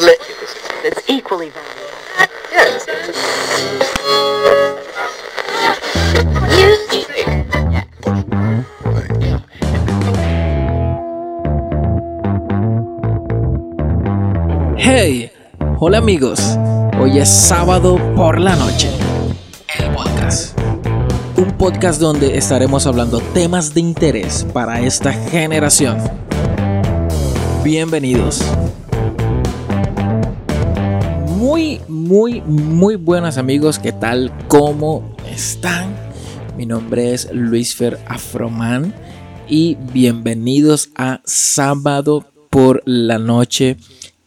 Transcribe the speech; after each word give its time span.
darle. 0.00 0.18
Hey, 14.76 15.30
hola 15.78 15.98
amigos. 15.98 16.40
Hoy 16.98 17.18
es 17.18 17.28
sábado 17.28 17.98
por 18.16 18.40
la 18.40 18.56
noche. 18.56 18.90
El 19.78 19.90
podcast. 19.94 20.58
Un 21.36 21.52
podcast 21.52 22.00
donde 22.00 22.36
estaremos 22.36 22.86
hablando 22.86 23.20
temas 23.32 23.72
de 23.72 23.80
interés 23.80 24.46
para 24.52 24.80
esta 24.80 25.12
generación. 25.12 25.98
Bienvenidos. 27.62 28.42
Muy, 31.60 31.82
muy, 31.88 32.40
muy 32.40 32.96
buenas 32.96 33.36
amigos. 33.36 33.78
¿Qué 33.78 33.92
tal? 33.92 34.32
¿Cómo 34.48 35.14
están? 35.30 35.94
Mi 36.56 36.64
nombre 36.64 37.12
es 37.12 37.30
Luis 37.34 37.74
Fer 37.74 37.98
Afroman 38.08 38.94
y 39.46 39.74
bienvenidos 39.92 40.88
a 40.94 41.20
Sábado 41.26 42.24
por 42.48 42.82
la 42.86 43.18
Noche 43.18 43.76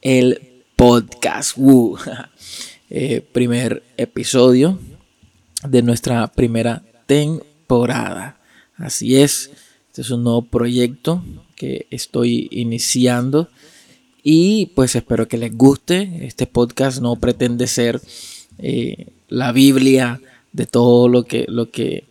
el 0.04 0.62
podcast. 0.76 1.58
Eh, 2.96 3.28
primer 3.32 3.82
episodio 3.98 4.78
de 5.68 5.82
nuestra 5.82 6.28
primera 6.28 6.84
temporada. 7.08 8.40
Así 8.76 9.20
es, 9.20 9.50
este 9.88 10.02
es 10.02 10.12
un 10.12 10.24
nuevo 10.24 10.44
proyecto 10.44 11.24
que 11.56 11.88
estoy 11.90 12.50
iniciando 12.52 13.50
y 14.24 14.68
pues 14.68 14.96
espero 14.96 15.28
que 15.28 15.38
les 15.38 15.56
guste. 15.56 16.26
Este 16.26 16.48
podcast 16.48 17.02
no 17.02 17.18
pretende 17.18 17.68
ser 17.68 18.02
eh, 18.58 19.12
la 19.28 19.52
Biblia 19.52 20.22
de 20.54 20.66
todo 20.66 21.10
lo 21.10 21.26
que, 21.26 21.46
lo 21.50 21.70
que 21.70 22.06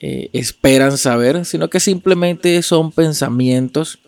eh, 0.00 0.30
esperan 0.32 0.96
saber, 0.96 1.44
sino 1.44 1.68
que 1.68 1.80
simplemente 1.80 2.62
son 2.62 2.92
pensamientos 2.92 3.98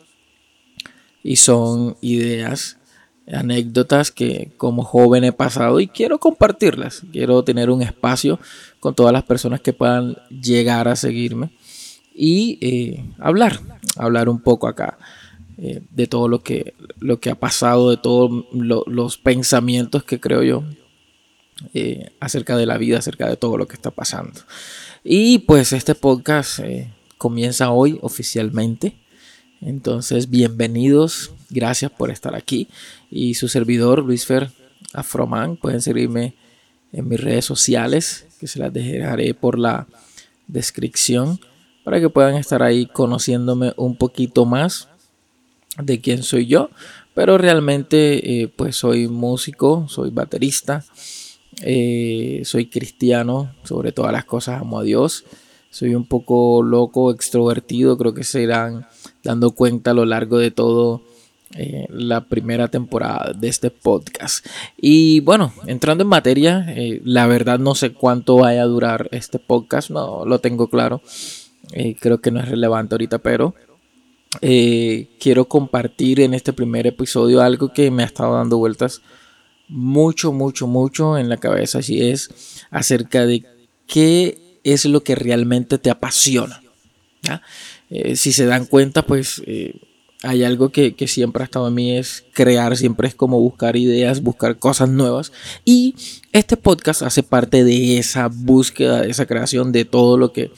y 1.25 1.37
son 1.37 1.97
ideas 2.01 2.79
anécdotas 3.27 4.11
que 4.11 4.53
como 4.57 4.85
joven 4.85 5.25
he 5.25 5.33
pasado 5.33 5.81
y 5.81 5.89
quiero 5.89 6.21
compartirlas. 6.21 7.03
Quiero 7.11 7.43
tener 7.43 7.69
un 7.69 7.83
espacio 7.83 8.39
con 8.79 8.95
todas 8.95 9.13
las 9.13 9.25
personas 9.25 9.61
que 9.61 9.73
puedan 9.73 10.17
llegar 10.29 10.87
a 10.87 10.95
seguirme 10.95 11.51
y 12.15 12.59
eh, 12.61 13.05
hablar, 13.19 13.59
hablar 13.97 14.29
un 14.29 14.41
poco 14.41 14.69
acá 14.69 14.98
eh, 15.59 15.83
de 15.91 16.07
todo 16.07 16.29
lo 16.29 16.43
que, 16.43 16.75
lo 16.99 17.21
que 17.21 17.31
ha 17.31 17.35
pasado, 17.35 17.91
de 17.91 17.97
todos 17.97 18.45
los 18.53 19.19
pensamientos 19.19 20.05
que 20.05 20.21
creo 20.21 20.43
yo 20.43 20.65
eh, 21.73 22.11
acerca 22.21 22.57
de 22.57 22.67
la 22.67 22.79
vida, 22.79 22.99
acerca 22.99 23.29
de 23.29 23.37
todo 23.37 23.57
lo 23.57 23.69
que 23.69 23.75
está 23.75 23.91
pasando. 23.91 24.41
Y 25.05 25.39
pues 25.41 25.73
este 25.73 25.95
podcast 25.95 26.61
comienza 27.19 27.71
hoy 27.71 27.99
oficialmente. 28.03 28.97
Entonces, 29.61 30.29
bienvenidos, 30.29 31.33
gracias 31.49 31.91
por 31.91 32.11
estar 32.11 32.35
aquí. 32.35 32.69
Y 33.11 33.35
su 33.35 33.49
servidor, 33.49 34.05
Luis 34.05 34.27
Fer 34.27 34.51
Afroman, 34.93 35.57
pueden 35.57 35.81
seguirme 35.81 36.35
en 36.93 37.09
mis 37.09 37.21
redes 37.21 37.45
sociales, 37.45 38.27
que 38.39 38.47
se 38.47 38.59
las 38.59 38.73
dejaré 38.73 39.35
por 39.35 39.59
la 39.59 39.87
descripción, 40.47 41.41
para 41.83 42.01
que 42.01 42.11
puedan 42.11 42.35
estar 42.37 42.63
ahí 42.63 42.87
conociéndome 42.87 43.73
un 43.77 43.97
poquito 43.97 44.45
más 44.45 44.89
de 45.83 46.00
quién 46.00 46.22
soy 46.22 46.47
yo. 46.47 46.70
Pero 47.14 47.39
realmente, 47.39 48.42
eh, 48.42 48.48
pues 48.48 48.77
soy 48.77 49.06
músico, 49.06 49.86
soy 49.89 50.11
baterista, 50.11 50.84
eh, 51.62 52.42
soy 52.44 52.67
cristiano, 52.67 53.55
sobre 53.62 53.92
todas 53.92 54.12
las 54.12 54.25
cosas 54.25 54.61
amo 54.61 54.80
a 54.80 54.83
Dios. 54.83 55.25
Soy 55.70 55.95
un 55.95 56.06
poco 56.06 56.63
loco, 56.63 57.13
extrovertido, 57.13 57.96
creo 57.98 58.14
que 58.14 58.24
se 58.24 58.42
irán 58.42 58.86
dando 59.23 59.52
cuenta 59.52 59.92
a 59.92 59.95
lo 59.95 60.05
largo 60.05 60.39
de 60.39 60.51
todo 60.51 61.02
eh, 61.57 61.86
la 61.89 62.27
primera 62.27 62.68
temporada 62.68 63.33
de 63.33 63.48
este 63.48 63.70
podcast. 63.70 64.45
Y 64.77 65.20
bueno, 65.20 65.52
entrando 65.67 66.02
en 66.02 66.08
materia, 66.08 66.67
la 67.05 67.27
verdad 67.27 67.58
no 67.58 67.74
sé 67.77 67.92
cuánto 67.92 68.36
vaya 68.36 68.63
a 68.63 68.67
durar 68.67 69.08
este 69.13 69.39
podcast, 69.39 69.90
no 69.90 70.24
lo 70.24 70.40
tengo 70.40 70.68
claro. 70.68 71.01
Creo 72.01 72.20
que 72.20 72.30
no 72.30 72.40
es 72.40 72.48
relevante 72.48 72.95
ahorita, 72.95 73.18
pero 73.18 73.55
quiero 74.40 75.48
compartir 75.48 76.20
en 76.20 76.34
este 76.34 76.52
primer 76.52 76.86
episodio 76.86 77.40
algo 77.40 77.72
que 77.72 77.90
me 77.90 78.02
ha 78.02 78.06
estado 78.06 78.34
dando 78.34 78.58
vueltas 78.58 79.02
mucho, 79.68 80.33
mucho, 80.33 80.67
mucho 80.67 81.18
en 81.18 81.28
la 81.28 81.36
cabeza. 81.36 81.78
Así 81.78 82.02
es 82.02 82.30
acerca 82.70 83.27
de 83.27 83.45
qué 83.86 84.58
es 84.64 84.84
lo 84.84 85.02
que 85.02 85.14
realmente 85.14 85.78
te 85.78 85.90
apasiona. 85.90 86.62
si 88.14 88.33
se 88.33 88.46
dan 88.46 88.67
cuenta, 88.67 89.02
pues 89.02 89.42
hay 90.24 90.42
algo 90.42 90.70
que, 90.70 90.95
siempre 91.06 91.42
ha 91.42 91.45
estado 91.45 91.68
en 91.68 91.74
mí 91.74 91.96
es 91.96 92.24
crear, 92.33 92.77
siempre 92.77 93.08
es 93.08 93.14
como 93.14 93.39
buscar 93.40 93.77
ideas, 93.77 94.22
buscar 94.22 94.58
cosas 94.58 94.89
nuevas. 94.89 95.33
Y 95.64 95.95
este 96.33 96.56
podcast 96.56 97.02
hace 97.02 97.22
parte 97.22 97.62
de 97.62 97.98
esa 97.98 98.28
búsqueda, 98.28 99.02
de 99.02 99.11
esa 99.11 99.27
creación, 99.27 99.70
de 99.70 99.84
todo 99.84 100.16
lo 100.16 100.33
que, 100.33 100.51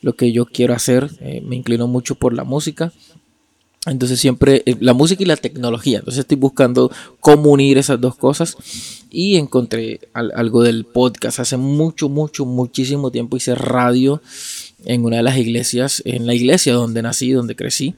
lo 0.00 0.14
que 0.14 0.32
yo 0.32 0.46
quiero 0.46 0.74
hacer. 0.74 1.08
Eh, 1.20 1.40
me 1.46 1.54
inclino 1.54 1.86
mucho 1.86 2.16
por 2.16 2.34
la 2.34 2.42
música. 2.42 2.92
Entonces 3.86 4.20
siempre 4.20 4.62
eh, 4.64 4.76
la 4.78 4.92
música 4.92 5.22
y 5.22 5.26
la 5.26 5.36
tecnología. 5.36 5.98
Entonces 5.98 6.20
estoy 6.20 6.36
buscando 6.36 6.90
cómo 7.20 7.50
unir 7.50 7.78
esas 7.78 8.00
dos 8.00 8.16
cosas. 8.16 8.56
Y 9.10 9.36
encontré 9.36 10.00
algo 10.14 10.62
del 10.62 10.84
podcast. 10.84 11.40
Hace 11.40 11.56
mucho, 11.56 12.08
mucho, 12.08 12.46
muchísimo 12.46 13.10
tiempo 13.10 13.36
hice 13.36 13.54
radio 13.54 14.22
en 14.84 15.04
una 15.04 15.18
de 15.18 15.22
las 15.22 15.36
iglesias, 15.36 16.02
en 16.06 16.26
la 16.26 16.34
iglesia 16.34 16.74
donde 16.74 17.02
nací, 17.02 17.30
donde 17.30 17.54
crecí, 17.54 17.94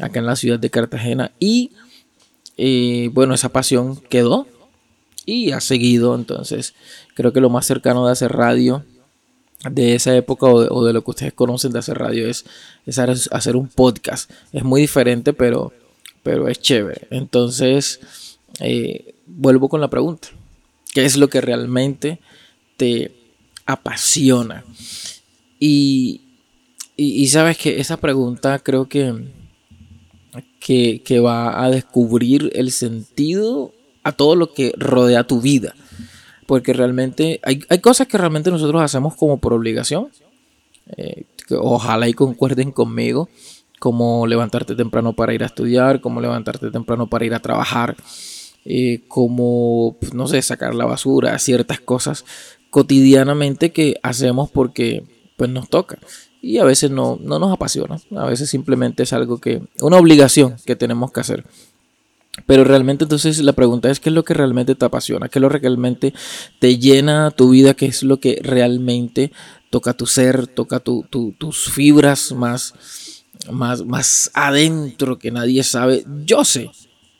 acá 0.00 0.20
en 0.20 0.26
la 0.26 0.36
ciudad 0.36 0.60
de 0.60 0.70
Cartagena. 0.70 1.32
Y 1.40 1.72
eh, 2.58 3.10
bueno, 3.12 3.34
esa 3.34 3.48
pasión 3.48 3.96
quedó 4.08 4.46
y 5.26 5.50
ha 5.52 5.60
seguido. 5.60 6.14
Entonces, 6.14 6.74
creo 7.14 7.32
que 7.32 7.40
lo 7.40 7.50
más 7.50 7.66
cercano 7.66 8.06
de 8.06 8.12
hacer 8.12 8.32
radio 8.32 8.84
de 9.70 9.94
esa 9.94 10.16
época 10.16 10.46
o 10.46 10.84
de, 10.84 10.92
lo 10.92 11.04
que 11.04 11.10
ustedes 11.10 11.32
conocen 11.32 11.72
de 11.72 11.78
hacer 11.78 11.98
radio 11.98 12.28
es, 12.28 12.44
hacer 13.30 13.56
un 13.56 13.68
podcast. 13.68 14.30
Es 14.52 14.64
muy 14.64 14.80
diferente, 14.80 15.32
pero, 15.32 15.72
pero 16.22 16.48
es 16.48 16.60
chévere. 16.60 17.06
Entonces, 17.10 18.00
eh, 18.60 19.14
vuelvo 19.26 19.68
con 19.68 19.80
la 19.80 19.90
pregunta. 19.90 20.28
¿Qué 20.92 21.04
es 21.04 21.16
lo 21.16 21.28
que 21.28 21.40
realmente 21.40 22.18
te 22.76 23.12
apasiona? 23.66 24.64
Y, 25.58 26.20
sabes 27.28 27.56
que 27.56 27.80
esa 27.80 27.96
pregunta 27.96 28.58
creo 28.58 28.88
que, 28.88 29.14
que, 30.60 31.20
va 31.20 31.64
a 31.64 31.70
descubrir 31.70 32.50
el 32.54 32.72
sentido 32.72 33.72
a 34.02 34.12
todo 34.12 34.34
lo 34.34 34.52
que 34.52 34.74
rodea 34.76 35.24
tu 35.24 35.40
vida. 35.40 35.74
Porque 36.46 36.72
realmente 36.72 37.40
hay, 37.42 37.58
cosas 37.80 38.06
que 38.08 38.18
realmente 38.18 38.50
nosotros 38.50 38.82
hacemos 38.82 39.14
como 39.14 39.38
por 39.38 39.52
obligación. 39.52 40.08
Eh, 40.96 41.24
ojalá 41.50 42.08
y 42.08 42.14
concuerden 42.14 42.72
conmigo. 42.72 43.28
Como 43.78 44.26
levantarte 44.26 44.76
temprano 44.76 45.14
para 45.14 45.34
ir 45.34 45.42
a 45.42 45.46
estudiar, 45.46 46.00
como 46.00 46.20
levantarte 46.20 46.70
temprano 46.70 47.08
para 47.08 47.24
ir 47.24 47.34
a 47.34 47.40
trabajar, 47.40 47.96
eh, 48.64 49.00
como, 49.08 49.96
pues, 49.98 50.14
no 50.14 50.28
sé, 50.28 50.40
sacar 50.40 50.72
la 50.74 50.84
basura, 50.84 51.36
ciertas 51.40 51.80
cosas 51.80 52.24
cotidianamente 52.72 53.70
que 53.70 54.00
hacemos 54.02 54.50
porque 54.50 55.04
pues 55.36 55.50
nos 55.50 55.68
toca. 55.68 55.98
Y 56.40 56.58
a 56.58 56.64
veces 56.64 56.90
no, 56.90 57.18
no 57.20 57.38
nos 57.38 57.52
apasiona, 57.52 58.00
a 58.16 58.26
veces 58.26 58.48
simplemente 58.48 59.02
es 59.02 59.12
algo 59.12 59.38
que, 59.38 59.62
una 59.80 59.98
obligación 59.98 60.56
que 60.64 60.74
tenemos 60.74 61.12
que 61.12 61.20
hacer. 61.20 61.44
Pero 62.46 62.64
realmente 62.64 63.04
entonces 63.04 63.38
la 63.40 63.52
pregunta 63.52 63.90
es 63.90 64.00
qué 64.00 64.08
es 64.08 64.14
lo 64.14 64.24
que 64.24 64.34
realmente 64.34 64.74
te 64.74 64.84
apasiona, 64.84 65.28
qué 65.28 65.38
es 65.38 65.42
lo 65.42 65.50
que 65.50 65.58
realmente 65.58 66.14
te 66.58 66.78
llena 66.78 67.30
tu 67.30 67.50
vida, 67.50 67.74
qué 67.74 67.86
es 67.86 68.02
lo 68.02 68.20
que 68.20 68.40
realmente 68.42 69.32
toca 69.68 69.92
tu 69.92 70.06
ser, 70.06 70.46
toca 70.46 70.80
tu, 70.80 71.06
tus 71.38 71.70
fibras 71.70 72.32
más, 72.32 72.74
más, 73.50 73.84
más 73.84 74.30
adentro 74.32 75.18
que 75.18 75.30
nadie 75.30 75.62
sabe. 75.62 76.04
Yo 76.24 76.44
sé, 76.44 76.70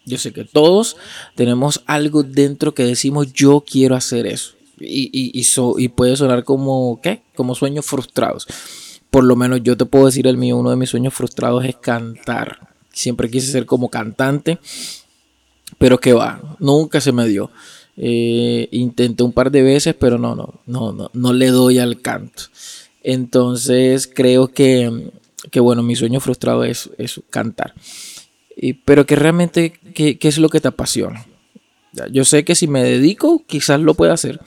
yo 0.06 0.17
sé 0.17 0.32
que 0.32 0.44
todos 0.44 0.97
tenemos 1.35 1.82
algo 1.87 2.23
dentro 2.23 2.75
que 2.75 2.85
decimos 2.85 3.32
yo 3.32 3.65
quiero 3.67 3.97
hacer 3.97 4.26
eso 4.26 4.55
y, 4.82 5.32
y, 5.35 5.88
puede 5.88 6.17
sonar 6.17 6.44
como, 6.44 7.00
¿qué? 7.03 7.23
Como 7.35 7.55
sueños 7.55 7.87
frustrados. 7.87 8.47
Por 9.11 9.25
lo 9.25 9.37
menos 9.37 9.61
yo 9.62 9.76
te 9.76 9.85
puedo 9.85 10.06
decir 10.06 10.26
el 10.26 10.38
mío, 10.38 10.56
uno 10.56 10.70
de 10.70 10.76
mis 10.76 10.91
sueños 10.91 11.15
frustrados 11.15 11.65
es 11.65 11.76
cantar. 11.76 12.75
Siempre 12.93 13.31
quise 13.31 13.50
ser 13.50 13.67
como 13.67 13.88
cantante, 13.91 14.58
pero 15.79 15.99
que 15.99 16.13
va, 16.13 16.57
nunca 16.59 17.01
se 17.01 17.13
me 17.13 17.27
dio. 17.27 17.51
Eh, 17.97 18.69
intenté 18.71 19.23
un 19.23 19.33
par 19.33 19.51
de 19.51 19.63
veces, 19.63 19.95
pero 19.95 20.19
no, 20.19 20.35
no, 20.35 20.61
no, 20.67 20.93
no, 20.93 21.11
no 21.13 21.33
le 21.33 21.49
doy 21.49 21.79
al 21.79 22.01
canto. 22.01 22.45
Entonces 23.03 24.11
creo 24.13 24.49
que, 24.49 25.11
que 25.51 25.61
bueno, 25.61 25.83
mi 25.83 25.97
sueño 25.97 26.21
frustrado 26.21 26.65
es, 26.65 26.91
es 26.99 27.21
cantar. 27.31 27.75
pero 28.85 29.07
que 29.07 29.17
realmente, 29.17 29.73
¿qué, 29.95 30.19
¿qué, 30.19 30.29
es 30.29 30.39
lo 30.39 30.49
que 30.49 30.61
te 30.61 30.69
apasiona? 30.69 31.27
Yo 32.11 32.25
sé 32.25 32.45
que 32.45 32.55
si 32.55 32.67
me 32.69 32.83
dedico, 32.83 33.45
quizás 33.47 33.81
lo 33.81 33.95
pueda 33.95 34.15
hacer. 34.15 34.41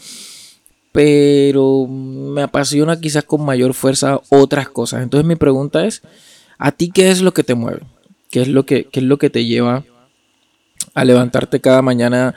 Pero 0.91 1.85
me 1.87 2.41
apasiona 2.41 2.99
quizás 2.99 3.25
con 3.25 3.45
mayor 3.45 3.73
fuerza 3.73 4.21
otras 4.29 4.69
cosas. 4.69 5.03
Entonces 5.03 5.27
mi 5.27 5.35
pregunta 5.35 5.85
es, 5.85 6.01
¿a 6.57 6.71
ti 6.71 6.89
qué 6.89 7.11
es 7.11 7.21
lo 7.21 7.33
que 7.33 7.43
te 7.43 7.53
mueve? 7.53 7.81
¿Qué 8.31 8.41
es 8.41 8.47
lo 8.47 8.65
que, 8.65 8.85
qué 8.85 9.01
es 9.01 9.05
lo 9.05 9.17
que 9.17 9.29
te 9.29 9.45
lleva 9.45 9.83
a 10.95 11.05
levantarte 11.05 11.61
cada 11.61 11.83
mañana 11.83 12.33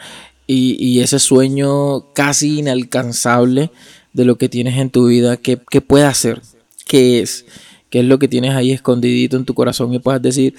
y, 0.46 1.00
ese 1.00 1.18
sueño 1.18 2.12
casi 2.12 2.58
inalcanzable 2.58 3.70
de 4.12 4.24
lo 4.24 4.36
que 4.36 4.50
tienes 4.50 4.76
en 4.78 4.90
tu 4.90 5.06
vida? 5.06 5.38
¿Qué, 5.38 5.58
qué 5.70 5.80
puede 5.80 6.04
hacer? 6.04 6.42
¿Qué 6.86 7.20
es? 7.20 7.46
¿Qué 7.88 8.00
es 8.00 8.04
lo 8.04 8.18
que 8.18 8.28
tienes 8.28 8.54
ahí 8.54 8.72
escondidito 8.72 9.36
en 9.36 9.46
tu 9.46 9.54
corazón 9.54 9.94
y 9.94 9.98
puedas 9.98 10.20
decir, 10.20 10.54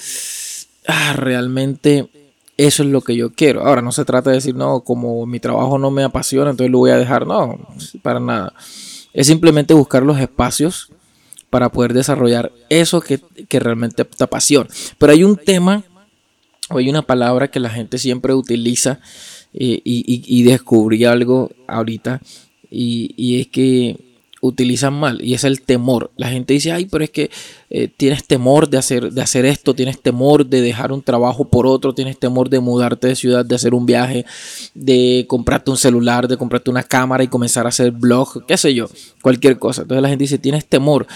ah, 0.87 1.13
realmente 1.13 2.09
eso 2.59 2.83
es 2.83 2.89
lo 2.89 3.01
que 3.01 3.15
yo 3.15 3.31
quiero. 3.31 3.65
Ahora, 3.65 3.81
no 3.81 3.93
se 3.93 4.03
trata 4.03 4.31
de 4.31 4.35
decir, 4.35 4.53
no, 4.53 4.81
como 4.81 5.25
mi 5.25 5.39
trabajo 5.39 5.77
no 5.77 5.91
me 5.91 6.03
apasiona, 6.03 6.49
entonces 6.51 6.69
lo 6.69 6.79
voy 6.79 6.91
a 6.91 6.97
dejar. 6.97 7.25
No, 7.25 7.57
para 8.01 8.19
nada. 8.19 8.53
Es 9.13 9.27
simplemente 9.27 9.73
buscar 9.73 10.03
los 10.03 10.19
espacios 10.19 10.91
para 11.49 11.69
poder 11.69 11.93
desarrollar 11.93 12.51
eso 12.67 12.99
que, 12.99 13.21
realmente 13.49 14.03
te 14.03 14.23
apasiona. 14.23 14.69
Pero 14.97 15.13
hay 15.13 15.23
un 15.23 15.37
tema, 15.37 15.83
hay 16.69 16.89
una 16.89 17.01
palabra 17.01 17.49
que 17.49 17.59
la 17.59 17.69
gente 17.69 17.97
siempre 17.97 18.33
utiliza 18.33 18.99
eh, 19.53 19.81
y, 19.83 20.43
descubrí 20.43 21.05
algo 21.05 21.51
ahorita, 21.67 22.21
y 22.69 23.39
es 23.39 23.47
que 23.47 24.08
utilizan 24.41 24.93
mal 24.93 25.21
y 25.23 25.33
es 25.33 25.43
el 25.43 25.61
temor. 25.61 26.11
La 26.15 26.29
gente 26.29 26.53
dice, 26.53 26.71
ay, 26.71 26.85
pero 26.85 27.03
es 27.03 27.09
que 27.09 27.29
eh, 27.69 27.87
tienes 27.87 28.25
temor 28.25 28.69
de 28.69 28.77
hacer, 28.77 29.11
de 29.11 29.21
hacer 29.21 29.45
esto, 29.45 29.73
tienes 29.73 30.01
temor 30.01 30.45
de 30.45 30.61
dejar 30.61 30.91
un 30.91 31.01
trabajo 31.01 31.45
por 31.45 31.67
otro, 31.67 31.93
tienes 31.93 32.17
temor 32.17 32.49
de 32.49 32.59
mudarte 32.59 33.07
de 33.07 33.15
ciudad, 33.15 33.45
de 33.45 33.55
hacer 33.55 33.73
un 33.73 33.85
viaje, 33.85 34.25
de 34.73 35.25
comprarte 35.27 35.71
un 35.71 35.77
celular, 35.77 36.27
de 36.27 36.37
comprarte 36.37 36.69
una 36.69 36.83
cámara 36.83 37.23
y 37.23 37.27
comenzar 37.27 37.65
a 37.65 37.69
hacer 37.69 37.91
blog, 37.91 38.45
qué 38.45 38.57
sé 38.57 38.73
yo, 38.73 38.87
cualquier 39.21 39.59
cosa. 39.59 39.83
Entonces 39.83 40.01
la 40.01 40.09
gente 40.09 40.23
dice, 40.23 40.37
tienes 40.37 40.65
temor, 40.65 41.07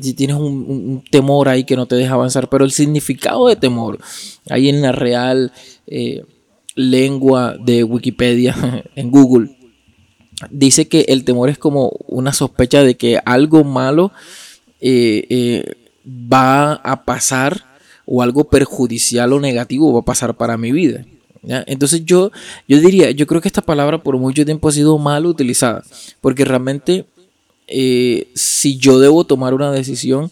si 0.00 0.14
tienes 0.14 0.36
un, 0.36 1.02
temor 1.10 1.48
ahí 1.48 1.64
que 1.64 1.76
no 1.76 1.86
te 1.86 1.96
deja 1.96 2.14
avanzar, 2.14 2.48
pero 2.48 2.64
el 2.64 2.72
significado 2.72 3.48
de 3.48 3.56
temor, 3.56 3.98
ahí 4.50 4.68
en 4.68 4.82
la 4.82 4.92
real 4.92 5.52
eh, 5.86 6.24
lengua 6.74 7.56
de 7.58 7.84
Wikipedia, 7.84 8.54
en 8.96 9.10
Google, 9.10 9.61
dice 10.50 10.88
que 10.88 11.06
el 11.08 11.24
temor 11.24 11.48
es 11.48 11.58
como 11.58 11.90
una 12.06 12.32
sospecha 12.32 12.82
de 12.82 12.96
que 12.96 13.20
algo 13.24 13.64
malo 13.64 14.12
eh, 14.80 15.26
eh, 15.28 15.74
va 16.06 16.74
a 16.74 17.04
pasar 17.04 17.64
o 18.04 18.22
algo 18.22 18.44
perjudicial 18.44 19.32
o 19.32 19.40
negativo 19.40 19.92
va 19.92 20.00
a 20.00 20.04
pasar 20.04 20.36
para 20.36 20.56
mi 20.56 20.72
vida. 20.72 21.04
Entonces 21.44 22.04
yo, 22.04 22.30
yo 22.68 22.80
diría, 22.80 23.10
yo 23.10 23.26
creo 23.26 23.40
que 23.40 23.48
esta 23.48 23.62
palabra 23.62 24.02
por 24.02 24.16
mucho 24.16 24.44
tiempo 24.44 24.68
ha 24.68 24.72
sido 24.72 24.96
mal 24.98 25.26
utilizada, 25.26 25.82
porque 26.20 26.44
realmente 26.44 27.04
eh, 27.66 28.28
si 28.34 28.76
yo 28.76 29.00
debo 29.00 29.24
tomar 29.24 29.52
una 29.52 29.72
decisión 29.72 30.30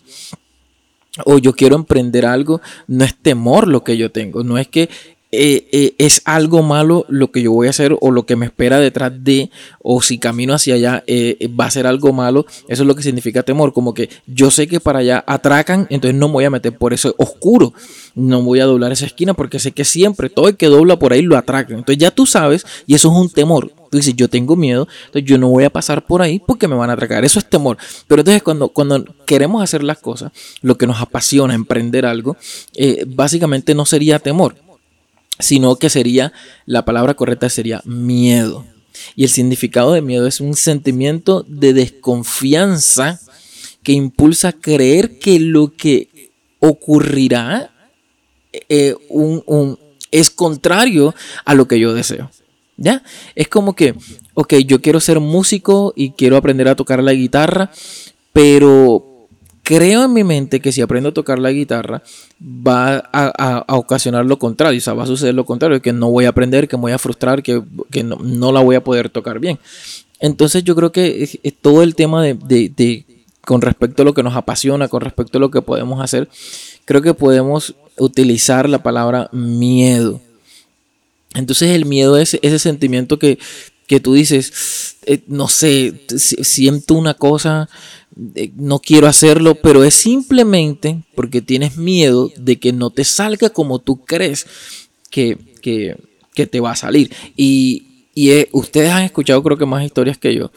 o 1.25 1.39
yo 1.39 1.53
quiero 1.55 1.75
emprender 1.75 2.27
algo, 2.27 2.61
no 2.87 3.05
es 3.05 3.17
temor 3.17 3.67
lo 3.67 3.83
que 3.83 3.97
yo 3.97 4.13
tengo, 4.13 4.45
no 4.45 4.57
es 4.57 4.69
que 4.69 4.89
eh, 5.33 5.69
eh, 5.71 5.95
es 5.99 6.23
algo 6.25 6.65
malo 6.65 7.07
lo 7.09 7.31
que 7.31 7.41
yo 7.41 7.53
voy 7.53 7.69
a 7.69 7.71
hacer 7.71 7.97
o 8.01 8.11
lo 8.11 8.27
que 8.27 8.35
me 8.35 8.47
espera 8.47 8.81
detrás 8.81 9.13
de, 9.23 9.51
o 9.81 10.03
si 10.03 10.19
camino 10.19 10.55
hacia 10.55 10.75
allá 10.75 11.05
eh, 11.07 11.49
va 11.49 11.67
a 11.67 11.71
ser 11.71 11.87
algo 11.87 12.13
malo, 12.13 12.47
eso 12.67 12.83
es 12.83 12.87
lo 12.87 12.97
que 12.97 13.05
significa 13.05 13.45
temor, 13.45 13.73
como 13.73 13.95
que 13.95 14.11
yo 14.27 14.51
sé 14.51 14.67
que 14.67 14.81
para 14.81 14.99
allá 14.99 15.23
atracan, 15.29 15.87
entonces 15.89 16.19
no 16.19 16.27
me 16.27 16.35
voy 16.35 16.45
a 16.47 16.51
meter 16.51 16.77
por 16.77 16.93
eso 16.93 17.15
oscuro, 17.17 17.73
no 18.17 18.43
voy 18.43 18.59
a 18.59 18.65
doblar 18.65 18.91
esa 18.91 19.07
esquina 19.07 19.33
porque 19.33 19.61
sé 19.61 19.71
que 19.71 19.85
siempre 19.85 20.31
todo 20.31 20.49
el 20.49 20.57
que 20.57 20.67
dobla 20.67 20.99
por 20.99 21.13
ahí 21.13 21.23
lo 21.23 21.37
atracan, 21.37 21.79
entonces 21.79 21.99
ya 21.99 22.11
tú 22.11 22.27
sabes 22.27 22.67
y 22.89 22.97
eso 22.97 23.13
es 23.13 23.17
un 23.17 23.31
temor, 23.31 23.73
tú 23.89 23.99
dices 23.99 24.17
yo 24.17 24.27
tengo 24.27 24.57
miedo, 24.57 24.89
entonces 25.07 25.31
yo 25.31 25.39
no 25.39 25.49
voy 25.49 25.63
a 25.63 25.71
pasar 25.71 26.05
por 26.05 26.23
ahí 26.23 26.43
porque 26.45 26.67
me 26.67 26.75
van 26.75 26.91
a 26.91 26.95
atracar, 26.95 27.25
eso 27.25 27.39
es 27.39 27.49
temor, 27.49 27.77
pero 28.09 28.23
entonces 28.23 28.43
cuando, 28.43 28.71
cuando 28.71 29.05
queremos 29.27 29.63
hacer 29.63 29.85
las 29.85 29.99
cosas, 29.99 30.33
lo 30.61 30.77
que 30.77 30.89
nos 30.89 31.01
apasiona, 31.01 31.55
emprender 31.55 32.05
algo, 32.05 32.37
básicamente 33.07 33.77
no 33.77 33.87
sería 33.87 34.19
temor, 34.19 34.57
sino 35.41 35.77
que 35.77 35.91
sería, 35.91 36.33
la 36.67 36.85
palabra 36.85 37.15
correcta 37.15 37.49
sería 37.49 37.83
miedo. 37.85 38.65
Y 39.17 39.25
el 39.25 39.31
significado 39.31 39.93
de 39.93 40.03
miedo 40.03 40.27
es 40.27 40.41
un 40.41 40.55
sentimiento 40.55 41.45
de 41.49 41.73
desconfianza 41.73 43.21
que 43.83 43.93
impulsa 43.93 44.49
a 44.49 44.53
creer 44.53 45.19
que 45.19 45.41
lo 45.41 45.75
que 45.75 46.31
ocurrirá 46.61 47.71
eh, 48.69 48.95
es 50.11 50.31
contrario 50.31 51.15
a 51.45 51.55
lo 51.55 51.67
que 51.67 51.79
yo 51.79 51.95
deseo. 51.95 52.31
¿Ya? 52.77 53.03
Es 53.35 53.49
como 53.49 53.75
que, 53.77 53.95
ok, 54.33 54.55
yo 54.67 54.81
quiero 54.81 55.01
ser 55.01 55.21
músico 55.21 55.93
y 55.95 56.13
quiero 56.13 56.39
aprender 56.39 56.67
a 56.67 56.77
tocar 56.77 57.03
la 57.03 57.13
guitarra, 57.13 57.71
pero 58.33 59.10
creo 59.71 60.03
en 60.03 60.13
mi 60.13 60.25
mente 60.25 60.59
que 60.59 60.73
si 60.73 60.81
aprendo 60.81 61.11
a 61.11 61.15
tocar 61.15 61.39
la 61.39 61.53
guitarra 61.53 62.03
va 62.43 63.09
a, 63.13 63.77
ocasionar 63.77 64.27
lo 64.27 64.37
contrario, 64.37 64.79
o 64.79 64.81
sea, 64.81 64.95
va 64.95 65.05
a 65.05 65.07
suceder 65.07 65.33
lo 65.33 65.45
contrario, 65.45 65.81
que 65.81 65.93
no 65.93 66.11
voy 66.11 66.25
a 66.25 66.31
aprender, 66.31 66.67
que 66.67 66.77
me 66.77 66.81
voy 66.81 66.93
a 66.93 66.99
frustrar, 66.99 67.41
que, 67.41 67.63
no, 68.03 68.51
la 68.51 68.61
voy 68.63 68.75
a 68.75 68.83
poder 68.83 69.11
tocar 69.11 69.39
bien. 69.39 69.61
Entonces 70.19 70.65
yo 70.65 70.75
creo 70.75 70.91
que 70.91 71.39
todo 71.63 71.85
el 71.85 71.95
tema 71.95 72.25
de, 72.25 73.05
con 73.43 73.61
respecto 73.61 74.03
a 74.03 74.05
lo 74.05 74.13
que 74.13 74.25
nos 74.25 74.35
apasiona, 74.35 74.89
con 74.89 75.03
respecto 75.03 75.39
a 75.39 75.41
lo 75.41 75.53
que 75.53 75.63
podemos 75.63 76.03
hacer, 76.03 76.29
creo 76.85 77.01
que 77.01 77.15
podemos 77.15 77.77
utilizar 77.97 78.69
la 78.69 78.83
palabra 78.83 79.29
miedo. 79.31 80.21
Entonces 81.35 81.71
el 81.71 81.87
miedo 81.87 82.17
es 82.17 82.37
ese 82.43 82.59
sentimiento 82.59 83.21
que, 83.21 83.39
que 83.87 84.01
tú 84.01 84.15
dices, 84.15 84.97
eh, 85.07 85.21
no 85.29 85.47
sé, 85.47 85.95
siento 86.17 86.95
una 86.95 87.15
cosa, 87.15 87.69
eh, 88.35 88.53
no 88.57 88.81
quiero 88.81 89.07
hacerlo, 89.07 89.55
pero 89.55 89.85
es 89.85 89.95
simplemente 89.95 91.03
porque 91.15 91.41
tienes 91.41 91.77
miedo 91.77 92.31
de 92.37 92.59
que 92.59 92.73
no 92.73 92.91
te 92.91 93.05
salga 93.05 93.51
como 93.51 93.79
tú 93.79 94.05
crees 94.05 94.47
que, 95.11 95.39
te 96.35 96.61
va 96.61 96.73
a 96.73 96.77
salir. 96.77 97.11
Y, 97.37 97.87
eh, 98.17 98.49
ustedes 98.53 98.91
han 98.91 99.05
escuchado 99.05 99.43
creo 99.43 99.57
que 99.57 99.67
más 99.67 99.85
historias 99.85 100.19
que 100.19 100.35
yo, 100.35 100.51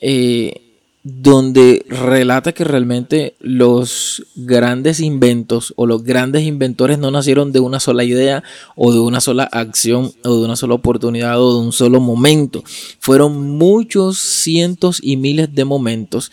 eh, 0.00 0.63
donde 1.06 1.84
relata 1.86 2.52
que 2.52 2.64
realmente 2.64 3.36
los 3.38 4.24
grandes 4.36 5.00
inventos 5.00 5.74
o 5.76 5.86
los 5.86 6.02
grandes 6.02 6.44
inventores 6.44 6.98
no 6.98 7.10
nacieron 7.10 7.52
de 7.52 7.60
una 7.60 7.78
sola 7.78 8.04
idea 8.04 8.42
o 8.74 8.90
de 8.90 9.00
una 9.00 9.20
sola 9.20 9.44
acción 9.44 10.12
o 10.24 10.38
de 10.38 10.44
una 10.46 10.56
sola 10.56 10.74
oportunidad 10.74 11.38
o 11.38 11.60
de 11.60 11.66
un 11.66 11.72
solo 11.72 12.00
momento. 12.00 12.64
Fueron 13.00 13.50
muchos 13.50 14.18
cientos 14.18 14.98
y 15.02 15.18
miles 15.18 15.54
de 15.54 15.66
momentos 15.66 16.32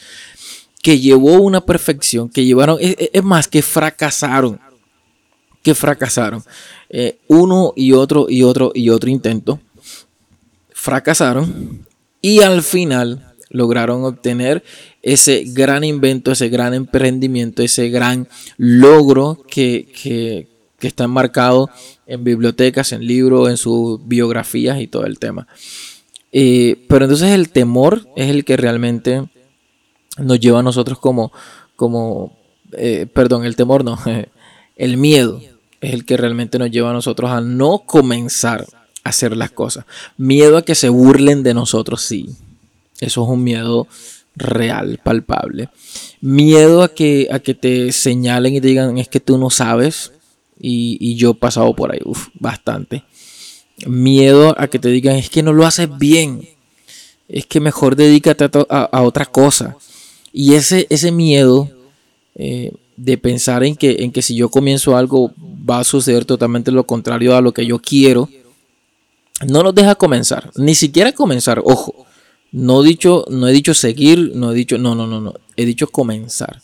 que 0.82 1.02
llevó 1.02 1.34
una 1.34 1.66
perfección, 1.66 2.30
que 2.30 2.46
llevaron, 2.46 2.78
es, 2.80 3.24
más, 3.24 3.50
que 3.50 3.62
fracasaron, 3.62 4.58
que 5.64 5.76
fracasaron. 5.76 6.46
Eh, 6.90 7.20
uno 7.28 7.74
y 7.76 7.92
otro 7.92 8.28
y 8.30 8.44
otro 8.44 8.72
y 8.74 8.90
otro 8.90 9.10
intento 9.10 9.60
fracasaron 10.74 11.86
y 12.22 12.42
al 12.42 12.64
final 12.64 13.31
lograron 13.52 14.04
obtener 14.04 14.64
ese 15.02 15.44
gran 15.46 15.84
invento, 15.84 16.32
ese 16.32 16.50
gran 16.50 16.74
emprendimiento, 16.74 17.62
ese 17.62 17.90
gran 17.90 18.28
logro 18.58 19.44
que, 19.50 19.88
que, 20.02 20.48
está 20.88 21.04
enmarcado 21.04 21.70
en 22.08 22.24
bibliotecas, 22.24 22.92
en 22.92 23.06
libros, 23.06 23.50
en 23.50 23.58
sus 23.58 24.00
biografías 24.08 24.82
y 24.82 24.88
todo 24.88 25.06
el 25.06 25.20
tema. 25.20 25.48
Eh, 26.32 26.86
pero 26.90 27.06
entonces 27.06 27.30
el 27.32 27.50
temor 27.50 28.08
es 28.16 28.32
el 28.32 28.46
que 28.46 28.58
realmente 28.58 29.30
nos 30.18 30.40
lleva 30.40 30.62
a 30.62 30.64
nosotros 30.64 30.98
como, 30.98 31.32
como 31.76 32.36
eh, 32.72 33.06
perdón, 33.14 33.46
el 33.46 33.56
temor 33.56 33.84
no, 33.84 34.00
el 34.76 34.98
miedo 34.98 35.40
es 35.82 35.94
el 35.94 36.06
que 36.06 36.18
realmente 36.18 36.58
nos 36.58 36.72
lleva 36.72 36.92
a 36.92 36.94
nosotros 36.94 37.30
a 37.32 37.42
no 37.42 37.84
comenzar 37.86 38.66
a 39.04 39.10
hacer 39.10 39.36
las 39.36 39.52
cosas. 39.52 39.86
Miedo 40.18 40.58
a 40.58 40.62
que 40.64 40.76
se 40.76 40.90
burlen 40.90 41.44
de 41.44 41.54
nosotros, 41.54 42.02
sí. 42.02 42.30
Eso 43.02 43.24
es 43.24 43.30
un 43.30 43.44
miedo 43.44 43.88
real, 44.36 45.00
palpable. 45.04 45.70
Miedo 46.22 46.84
a 46.84 46.94
que, 46.94 47.28
a 47.32 47.40
que 47.40 47.54
te 47.54 47.92
señalen 47.92 48.56
y 48.56 48.62
te 48.62 48.68
digan 48.68 48.98
es 48.98 49.10
que 49.10 49.20
tú 49.20 49.38
no 49.38 49.50
sabes. 49.50 50.14
Y, 50.64 51.16
yo 51.16 51.32
he 51.32 51.36
pasado 51.36 51.76
por 51.76 51.92
ahí, 51.92 52.00
bastante. 52.36 53.04
Miedo 53.88 54.56
a 54.58 54.68
que 54.68 54.78
te 54.78 54.90
digan 54.90 55.16
es 55.16 55.30
que 55.30 55.44
no 55.44 55.52
lo 55.52 55.66
haces 55.66 55.90
bien. 55.98 56.48
Es 57.28 57.46
que 57.48 57.60
mejor 57.60 57.96
dedícate 57.96 58.48
a 58.70 59.02
otra 59.02 59.26
cosa. 59.26 59.76
Y 60.32 60.54
ese, 60.54 60.88
ese 60.90 61.12
miedo 61.12 61.70
eh, 62.36 62.72
de 62.96 63.18
pensar 63.18 63.64
en 63.64 63.76
que, 63.76 63.98
en 64.00 64.12
que 64.12 64.22
si 64.22 64.36
yo 64.36 64.50
comienzo 64.50 64.96
algo 64.96 65.34
va 65.38 65.80
a 65.80 65.84
suceder 65.84 66.26
totalmente 66.26 66.72
lo 66.72 66.86
contrario 66.86 67.36
a 67.36 67.42
lo 67.42 67.54
que 67.54 67.66
yo 67.66 67.80
quiero, 67.80 68.30
no 69.48 69.64
nos 69.64 69.74
deja 69.74 69.96
comenzar, 69.96 70.52
ni 70.56 70.76
siquiera 70.76 71.12
comenzar, 71.12 71.62
ojo, 71.64 72.06
no, 72.52 72.84
dicho, 72.84 73.26
no 73.30 73.48
he 73.48 73.52
dicho 73.52 73.74
seguir, 73.74 74.32
no 74.36 74.52
he 74.52 74.56
dicho, 74.56 74.78
no, 74.78 74.96
no, 74.96 75.08
no, 75.08 75.22
no, 75.22 75.34
he 75.56 75.66
dicho 75.66 75.88
comenzar. 75.88 76.62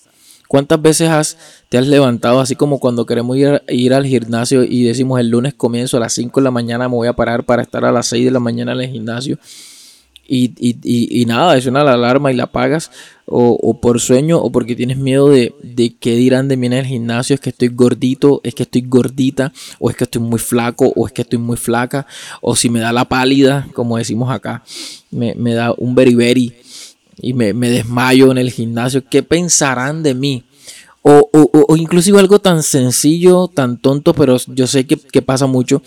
¿Cuántas 0.48 0.82
veces 0.82 1.10
has, 1.10 1.38
te 1.68 1.78
has 1.78 1.88
levantado 1.88 2.40
así 2.40 2.56
como 2.56 2.80
cuando 2.80 3.06
queremos 3.06 3.36
ir, 3.36 3.62
ir 3.68 3.94
al 3.94 4.06
gimnasio 4.06 4.64
y 4.64 4.84
decimos 4.84 5.20
el 5.20 5.30
lunes 5.30 5.54
comienzo 5.54 5.98
a 5.98 6.00
las 6.00 6.14
5 6.14 6.40
de 6.40 6.44
la 6.46 6.52
mañana, 6.52 6.88
me 6.88 6.96
voy 6.96 7.08
a 7.08 7.14
parar 7.14 7.46
para 7.46 7.64
estar 7.64 7.84
a 7.84 7.92
las 7.92 8.08
6 8.08 8.26
de 8.26 8.32
la 8.32 8.40
mañana 8.40 8.72
en 8.72 8.82
el 8.82 8.90
gimnasio? 8.90 9.38
Y, 10.30 10.54
y, 10.60 11.22
y, 11.22 11.26
nada, 11.26 11.56
es 11.56 11.68
una 11.68 11.82
alarma 11.82 12.32
y 12.32 12.36
la 12.36 12.44
apagas, 12.44 12.92
o, 13.26 13.80
por 13.80 14.00
sueño, 14.02 14.40
o 14.40 14.52
porque 14.52 14.76
tienes 14.76 14.98
miedo 14.98 15.30
de, 15.30 15.54
de 15.64 15.96
qué 15.96 16.16
dirán 16.16 16.48
de 16.48 16.58
mí 16.58 16.68
en 16.68 16.74
el 16.74 16.86
gimnasio, 16.86 17.34
es 17.34 17.40
que 17.40 17.50
estoy 17.50 17.70
gordito, 17.70 18.42
es 18.44 18.54
que 18.54 18.64
estoy 18.64 18.82
gordita, 18.82 19.54
o 19.80 19.90
es 19.90 19.96
que 19.96 20.04
estoy 20.04 20.22
muy 20.22 20.40
flaco, 20.40 20.92
o 20.96 21.08
es 21.08 21.14
que 21.14 21.22
estoy 21.22 21.40
muy 21.40 21.58
flaca, 21.58 22.06
o 22.42 22.56
si 22.56 22.70
me 22.70 22.80
da 22.80 22.92
la 22.92 23.06
pálida, 23.06 23.68
como 23.74 23.98
decimos 23.98 24.30
acá, 24.30 24.64
me, 25.12 25.34
me 25.36 25.54
da 25.54 25.74
un 25.78 25.96
beriberi 25.96 26.54
y 27.22 27.34
me, 27.34 27.54
me, 27.54 27.70
desmayo 27.70 28.32
en 28.32 28.38
el 28.38 28.52
gimnasio, 28.52 29.04
¿qué 29.10 29.24
pensarán 29.24 30.04
de 30.04 30.14
mí? 30.14 30.44
O, 31.02 31.30
o, 31.34 31.66
o, 31.70 31.78
inclusive 31.78 32.20
algo 32.20 32.40
tan 32.40 32.64
sencillo, 32.64 33.48
tan 33.48 33.78
tonto, 33.78 34.14
pero 34.14 34.38
yo 34.48 34.68
sé 34.68 34.86
que, 34.86 34.98
que 34.98 35.22
pasa 35.22 35.48
mucho, 35.48 35.82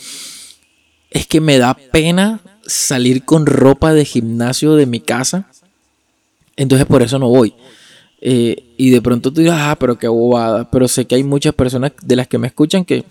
es 1.11 1.26
que 1.26 1.40
me 1.40 1.59
da 1.59 1.75
pena 1.75 2.40
salir 2.70 3.24
con 3.24 3.46
ropa 3.46 3.92
de 3.92 4.04
gimnasio 4.04 4.74
de 4.74 4.86
mi 4.86 5.00
casa. 5.00 5.50
Entonces 6.56 6.86
por 6.86 7.02
eso 7.02 7.18
no 7.18 7.28
voy. 7.28 7.54
Eh, 8.20 8.74
y 8.76 8.90
de 8.90 9.00
pronto 9.00 9.32
tú 9.32 9.40
dirás, 9.40 9.58
ah, 9.60 9.76
pero 9.78 9.98
qué 9.98 10.08
bobada. 10.08 10.70
Pero 10.70 10.88
sé 10.88 11.06
que 11.06 11.14
hay 11.14 11.24
muchas 11.24 11.54
personas 11.54 11.92
de 12.02 12.16
las 12.16 12.28
que 12.28 12.38
me 12.38 12.46
escuchan 12.46 12.84
que, 12.84 13.04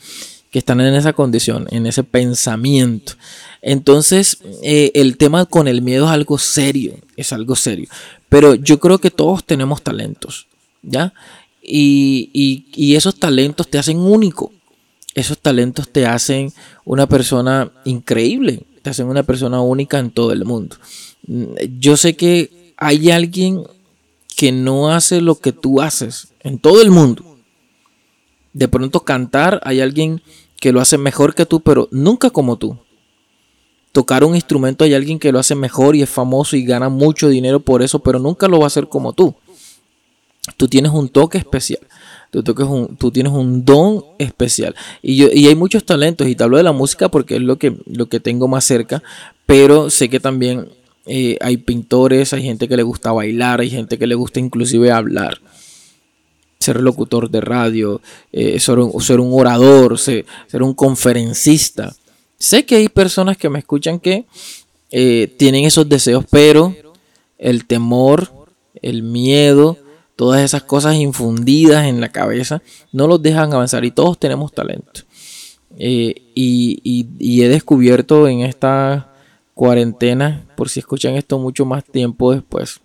están 0.51 0.81
en 0.81 0.95
esa 0.95 1.13
condición, 1.13 1.67
en 1.69 1.85
ese 1.85 2.03
pensamiento. 2.03 3.13
Entonces, 3.61 4.39
eh, 4.63 4.91
el 4.95 5.15
tema 5.15 5.45
con 5.45 5.67
el 5.67 5.83
miedo 5.83 6.05
es 6.05 6.11
algo 6.11 6.39
serio, 6.39 6.95
es 7.15 7.31
algo 7.31 7.55
serio. 7.55 7.87
Pero 8.29 8.55
yo 8.55 8.79
creo 8.79 8.97
que 8.97 9.11
todos 9.11 9.43
tenemos 9.43 9.83
talentos, 9.83 10.47
¿ya? 10.81 11.13
Y, 11.61 12.65
y 12.73 12.95
esos 12.95 13.15
talentos 13.15 13.67
te 13.67 13.77
hacen 13.77 13.99
único. 13.99 14.51
Esos 15.13 15.37
talentos 15.37 15.89
te 15.89 16.07
hacen 16.07 16.51
una 16.83 17.07
persona 17.07 17.71
increíble 17.85 18.63
te 18.81 18.89
hacen 18.89 19.07
una 19.07 19.23
persona 19.23 19.61
única 19.61 19.99
en 19.99 20.11
todo 20.11 20.31
el 20.31 20.45
mundo. 20.45 20.77
Yo 21.77 21.97
sé 21.97 22.15
que 22.15 22.73
hay 22.77 23.11
alguien 23.11 23.63
que 24.35 24.51
no 24.51 24.91
hace 24.91 25.21
lo 25.21 25.35
que 25.35 25.51
tú 25.51 25.81
haces 25.81 26.29
en 26.39 26.59
todo 26.59 26.81
el 26.81 26.91
mundo. 26.91 27.37
De 28.53 28.67
pronto 28.67 29.01
cantar, 29.01 29.59
hay 29.63 29.81
alguien 29.81 30.21
que 30.59 30.71
lo 30.71 30.81
hace 30.81 30.97
mejor 30.97 31.35
que 31.35 31.45
tú, 31.45 31.61
pero 31.61 31.87
nunca 31.91 32.29
como 32.29 32.57
tú. 32.57 32.77
Tocar 33.91 34.23
un 34.23 34.35
instrumento, 34.35 34.83
hay 34.83 34.93
alguien 34.93 35.19
que 35.19 35.31
lo 35.31 35.39
hace 35.39 35.55
mejor 35.55 35.95
y 35.95 36.01
es 36.01 36.09
famoso 36.09 36.55
y 36.55 36.63
gana 36.63 36.89
mucho 36.89 37.27
dinero 37.27 37.59
por 37.59 37.81
eso, 37.81 37.99
pero 37.99 38.19
nunca 38.19 38.47
lo 38.47 38.59
va 38.59 38.65
a 38.65 38.67
hacer 38.67 38.87
como 38.87 39.13
tú. 39.13 39.35
Tú 40.57 40.67
tienes 40.67 40.91
un 40.91 41.09
toque 41.09 41.37
especial. 41.37 41.81
Tú, 42.29 42.43
tú 42.43 43.11
tienes 43.11 43.33
un 43.33 43.65
don 43.65 44.03
especial. 44.19 44.75
Y, 45.01 45.15
yo, 45.15 45.27
y 45.33 45.47
hay 45.47 45.55
muchos 45.55 45.83
talentos, 45.83 46.27
y 46.27 46.35
te 46.35 46.43
hablo 46.43 46.57
de 46.57 46.63
la 46.63 46.71
música 46.71 47.09
porque 47.09 47.37
es 47.37 47.41
lo 47.41 47.57
que, 47.57 47.75
lo 47.87 48.07
que 48.07 48.19
tengo 48.19 48.47
más 48.47 48.65
cerca, 48.65 49.01
pero 49.45 49.89
sé 49.89 50.09
que 50.09 50.19
también 50.19 50.69
eh, 51.11 51.37
hay 51.41 51.57
pintores, 51.57 52.33
hay 52.33 52.43
gente 52.43 52.67
que 52.67 52.77
le 52.77 52.83
gusta 52.83 53.11
bailar, 53.11 53.61
hay 53.61 53.71
gente 53.71 53.97
que 53.97 54.05
le 54.05 54.13
gusta 54.13 54.39
inclusive 54.39 54.91
hablar. 54.91 55.41
Ser 56.59 56.81
locutor 56.81 57.31
de 57.31 57.41
radio, 57.41 57.99
eh, 58.31 58.59
ser, 58.59 58.77
un, 58.77 59.01
ser, 59.01 59.19
un, 59.19 59.31
orador, 59.33 59.97
ser, 59.97 60.25
un 60.53 60.75
conferencista. 60.75 61.95
Sé 62.37 62.63
que 62.63 62.75
hay 62.75 62.89
personas 62.89 63.37
que 63.37 63.49
me 63.49 63.57
escuchan 63.57 63.99
que 63.99 64.25
eh, 64.91 65.33
tienen 65.37 65.65
esos 65.65 65.89
deseos, 65.89 66.25
pero 66.29 66.75
el 67.39 67.65
temor, 67.65 68.31
el 68.79 69.01
miedo, 69.01 69.77
todas 70.19 70.41
esas 70.41 70.63
cosas 70.63 70.95
infundidas 70.95 71.85
en 71.85 72.01
la 72.01 72.09
cabeza 72.09 72.61
no 72.91 73.07
los 73.07 73.21
dejan 73.21 73.53
avanzar 73.53 73.85
y 73.85 73.91
todos 73.91 74.19
tenemos 74.19 74.51
talento. 74.51 75.03
Eh, 75.77 76.13
y, 76.35 77.41
he 77.41 77.47
descubierto 77.47 78.27
en 78.27 78.41
esta 78.41 79.13
cuarentena, 79.53 80.45
por 80.57 80.67
si 80.67 80.81
escuchan 80.81 81.15
esto 81.15 81.39
mucho 81.39 81.63
más 81.63 81.85
tiempo 81.85 82.33
después, 82.33 82.81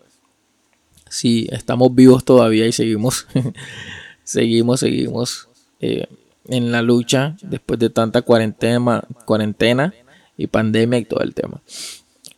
si 1.08 1.48
estamos 1.50 1.92
vivos 1.92 2.24
todavía 2.24 2.68
y 2.68 2.72
seguimos, 2.72 3.26
seguimos, 4.22 4.78
seguimos 4.78 5.48
eh, 5.80 6.06
en 6.46 6.70
la 6.70 6.82
lucha 6.82 7.36
después 7.42 7.80
de 7.80 7.90
tanta 7.90 8.22
cuarentena, 8.22 9.92
y 10.36 10.46
pandemia 10.46 11.00
y 11.00 11.04
todo 11.04 11.20
el 11.24 11.34
tema. 11.34 11.60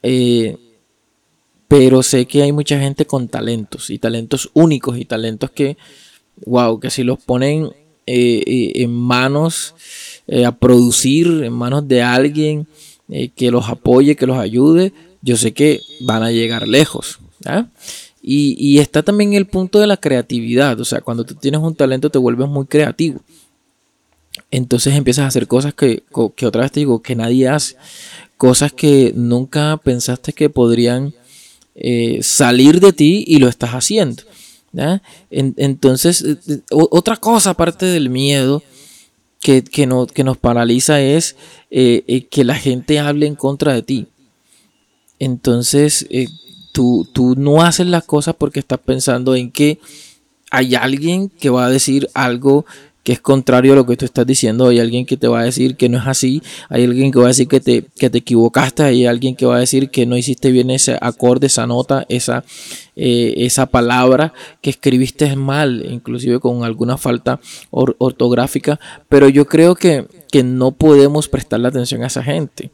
Eh, 0.02 0.56
pero 1.68 2.02
sé 2.02 2.26
que 2.26 2.42
hay 2.42 2.52
mucha 2.52 2.78
gente 2.78 3.06
con 3.06 3.28
talentos 3.28 3.90
y 3.90 3.98
talentos 3.98 4.50
únicos 4.54 4.98
y 4.98 5.04
talentos 5.04 5.50
que, 5.50 5.76
wow, 6.44 6.78
que 6.78 6.90
si 6.90 7.02
los 7.02 7.18
ponen 7.18 7.70
eh, 8.06 8.42
eh, 8.46 8.72
en 8.76 8.92
manos 8.92 9.74
eh, 10.28 10.44
a 10.44 10.52
producir, 10.52 11.42
en 11.44 11.52
manos 11.52 11.88
de 11.88 12.02
alguien 12.02 12.66
que 13.36 13.52
los 13.52 13.68
apoye, 13.68 14.16
que 14.16 14.26
los 14.26 14.36
ayude, 14.36 14.92
yo 15.22 15.36
sé 15.36 15.52
que 15.52 15.80
van 16.00 16.24
a 16.24 16.32
llegar 16.32 16.66
lejos. 16.66 17.20
Y, 18.20 18.78
está 18.80 19.04
también 19.04 19.34
el 19.34 19.46
punto 19.46 19.78
de 19.78 19.86
la 19.86 19.96
creatividad, 19.96 20.80
o 20.80 20.84
sea, 20.84 21.00
cuando 21.00 21.24
tú 21.24 21.36
tienes 21.36 21.60
un 21.60 21.76
talento 21.76 22.10
te 22.10 22.18
vuelves 22.18 22.48
muy 22.48 22.66
creativo. 22.66 23.20
Entonces 24.50 24.94
empiezas 24.94 25.24
a 25.24 25.28
hacer 25.28 25.46
cosas 25.46 25.74
que, 25.74 26.02
que 26.34 26.46
otra 26.46 26.62
vez 26.62 26.72
te 26.72 26.80
digo, 26.80 27.00
que 27.00 27.14
nadie 27.14 27.48
hace. 27.48 27.76
Cosas 28.36 28.72
que 28.72 29.12
nunca 29.14 29.80
pensaste 29.82 30.32
que 30.32 30.50
podrían 30.50 31.14
eh, 31.78 32.20
salir 32.22 32.80
de 32.80 32.94
ti 32.94 33.22
y 33.26 33.38
lo 33.38 33.48
estás 33.48 33.70
haciendo. 33.72 34.22
entonces, 35.30 36.22
eh, 36.22 36.36
eh, 36.48 36.60
otra 36.70 37.16
cosa 37.16 37.50
aparte 37.50 37.84
del 37.84 38.08
miedo 38.08 38.62
que, 39.40 39.62
que, 39.62 39.86
que 40.14 40.24
nos 40.24 40.36
paraliza 40.38 41.00
es 41.02 41.36
que 41.70 42.44
la 42.44 42.54
gente 42.54 42.98
hable 42.98 43.26
en 43.26 43.34
contra 43.34 43.74
de 43.74 43.82
ti. 43.82 44.06
Entonces, 45.18 46.06
tú, 46.72 47.06
tú 47.12 47.34
no 47.36 47.62
haces 47.62 47.86
las 47.86 48.04
cosas 48.04 48.34
porque 48.36 48.60
estás 48.60 48.80
pensando 48.80 49.34
en 49.34 49.50
que 49.50 49.78
hay 50.50 50.74
alguien 50.74 51.28
que 51.28 51.50
va 51.50 51.66
a 51.66 51.70
decir 51.70 52.08
algo 52.14 52.64
que 53.06 53.12
es 53.12 53.20
contrario 53.20 53.74
a 53.74 53.76
lo 53.76 53.86
que 53.86 53.96
tú 53.96 54.04
estás 54.04 54.26
diciendo, 54.26 54.66
hay 54.66 54.80
alguien 54.80 55.06
que 55.06 55.16
te 55.16 55.28
va 55.28 55.38
a 55.38 55.44
decir 55.44 55.76
que 55.76 55.88
no 55.88 55.96
es 55.96 56.08
así, 56.08 56.42
hay 56.68 56.82
alguien 56.82 57.12
que 57.12 57.20
va 57.20 57.26
a 57.26 57.28
decir 57.28 57.46
que 57.46 57.60
te, 57.60 57.84
que 57.96 58.10
te 58.10 58.18
equivocaste, 58.18 58.82
hay 58.82 59.06
alguien 59.06 59.36
que 59.36 59.46
va 59.46 59.54
a 59.54 59.60
decir 59.60 59.90
que 59.90 60.06
no 60.06 60.16
hiciste 60.16 60.50
bien 60.50 60.70
ese 60.70 60.98
acorde, 61.00 61.46
esa 61.46 61.68
nota, 61.68 62.04
esa, 62.08 62.44
eh, 62.96 63.34
esa 63.36 63.66
palabra 63.66 64.34
que 64.60 64.70
escribiste 64.70 65.36
mal, 65.36 65.86
inclusive 65.88 66.40
con 66.40 66.64
alguna 66.64 66.98
falta 66.98 67.38
ortográfica, 67.70 68.80
pero 69.08 69.28
yo 69.28 69.46
creo 69.46 69.76
que, 69.76 70.08
que 70.32 70.42
no 70.42 70.72
podemos 70.72 71.28
prestarle 71.28 71.68
atención 71.68 72.02
a 72.02 72.08
esa 72.08 72.24
gente. 72.24 72.72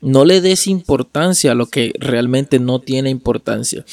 No 0.00 0.24
le 0.24 0.40
des 0.40 0.66
importancia 0.66 1.52
a 1.52 1.54
lo 1.54 1.66
que 1.66 1.92
realmente 1.98 2.58
no 2.58 2.78
tiene 2.78 3.10
importancia. 3.10 3.84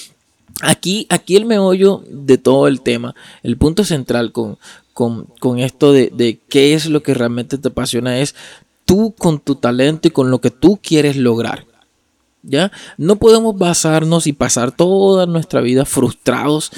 Aquí, 0.61 1.07
aquí 1.09 1.35
el 1.35 1.45
meollo 1.45 2.03
de 2.09 2.37
todo 2.37 2.67
el 2.67 2.81
tema, 2.81 3.15
el 3.43 3.57
punto 3.57 3.83
central 3.83 4.31
con, 4.31 4.57
con, 4.93 5.59
esto 5.59 5.91
de, 5.91 6.39
qué 6.49 6.73
es 6.73 6.85
lo 6.85 7.01
que 7.01 7.13
realmente 7.13 7.57
te 7.57 7.69
apasiona 7.69 8.19
es 8.19 8.35
tú 8.85 9.13
con 9.17 9.39
tu 9.39 9.55
talento 9.55 10.07
y 10.07 10.11
con 10.11 10.29
lo 10.29 10.41
que 10.41 10.51
tú 10.51 10.79
quieres 10.81 11.17
lograr. 11.17 11.65
¿Ya? 12.43 12.71
No 12.97 13.17
podemos 13.17 13.55
basarnos 13.55 14.25
y 14.25 14.33
pasar 14.33 14.71
toda 14.71 15.27
nuestra 15.27 15.61
vida 15.61 15.85
frustrados 15.85 16.71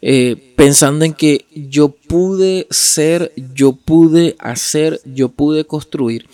eh, 0.00 0.54
pensando 0.56 1.04
en 1.04 1.12
que 1.12 1.44
yo 1.54 1.90
pude 1.90 2.66
ser, 2.70 3.30
yo 3.54 3.72
pude 3.72 4.36
hacer, 4.38 4.98
yo 5.04 5.28
pude 5.28 5.66
construir. 5.66 6.26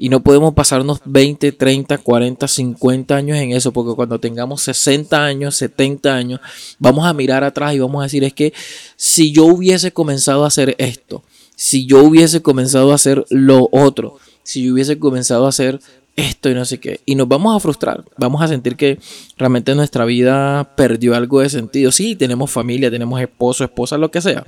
Y 0.00 0.10
no 0.10 0.22
podemos 0.22 0.54
pasarnos 0.54 1.00
20, 1.04 1.50
30, 1.50 1.98
40, 1.98 2.46
50 2.46 3.16
años 3.16 3.36
en 3.36 3.50
eso, 3.50 3.72
porque 3.72 3.96
cuando 3.96 4.20
tengamos 4.20 4.62
60 4.62 5.24
años, 5.24 5.56
70 5.56 6.14
años, 6.14 6.40
vamos 6.78 7.04
a 7.04 7.12
mirar 7.12 7.42
atrás 7.42 7.74
y 7.74 7.80
vamos 7.80 8.00
a 8.00 8.04
decir, 8.04 8.22
es 8.22 8.32
que 8.32 8.52
si 8.94 9.32
yo 9.32 9.44
hubiese 9.46 9.90
comenzado 9.90 10.44
a 10.44 10.46
hacer 10.46 10.76
esto, 10.78 11.24
si 11.56 11.84
yo 11.84 12.04
hubiese 12.04 12.40
comenzado 12.42 12.92
a 12.92 12.94
hacer 12.94 13.24
lo 13.28 13.68
otro, 13.72 14.18
si 14.44 14.64
yo 14.64 14.74
hubiese 14.74 15.00
comenzado 15.00 15.46
a 15.46 15.48
hacer 15.48 15.80
esto 16.14 16.48
y 16.48 16.54
no 16.54 16.64
sé 16.64 16.78
qué, 16.78 17.00
y 17.04 17.16
nos 17.16 17.26
vamos 17.26 17.56
a 17.56 17.58
frustrar, 17.58 18.04
vamos 18.16 18.40
a 18.40 18.46
sentir 18.46 18.76
que 18.76 19.00
realmente 19.36 19.74
nuestra 19.74 20.04
vida 20.04 20.76
perdió 20.76 21.16
algo 21.16 21.40
de 21.40 21.50
sentido. 21.50 21.90
Sí, 21.90 22.14
tenemos 22.14 22.52
familia, 22.52 22.88
tenemos 22.88 23.20
esposo, 23.20 23.64
esposa, 23.64 23.98
lo 23.98 24.12
que 24.12 24.20
sea 24.20 24.46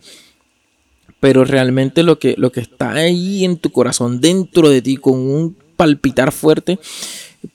pero 1.21 1.45
realmente 1.45 2.03
lo 2.03 2.19
que, 2.19 2.35
lo 2.39 2.51
que 2.51 2.61
está 2.61 2.93
ahí 2.93 3.45
en 3.45 3.59
tu 3.59 3.71
corazón, 3.71 4.21
dentro 4.21 4.71
de 4.71 4.83
ti, 4.83 4.97
con 4.97 5.19
un 5.19 5.57
palpitar 5.77 6.33
fuerte, 6.33 6.79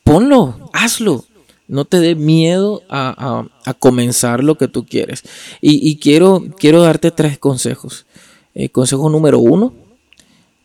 ponlo, 0.04 0.70
hazlo. 0.72 1.24
No 1.68 1.84
te 1.84 1.98
dé 1.98 2.14
miedo 2.14 2.82
a, 2.88 3.44
comenzar 3.80 4.44
lo 4.44 4.56
que 4.56 4.68
tú 4.68 4.86
quieres. 4.86 5.24
Y, 5.60 5.96
quiero, 5.96 6.44
quiero 6.58 6.80
darte 6.80 7.10
tres 7.10 7.38
consejos. 7.38 8.06
Eh, 8.54 8.68
consejo 8.68 9.10
número 9.10 9.40
uno, 9.40 9.74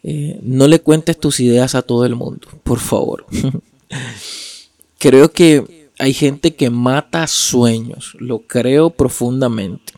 eh, 0.03 0.39
no 0.43 0.67
le 0.67 0.79
cuentes 0.79 1.19
tus 1.19 1.39
ideas 1.39 1.73
a 1.73 1.81
todo 1.81 2.05
el 2.05 2.15
mundo, 2.15 2.47
por 2.63 2.79
favor. 2.79 3.25
creo 4.99 5.31
que 5.31 5.89
hay 5.97 6.13
gente 6.13 6.55
que 6.55 6.69
mata 6.69 7.25
sueños, 7.25 8.15
lo 8.19 8.39
creo 8.39 8.91
profundamente 8.91 9.93